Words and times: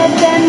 head 0.00 0.39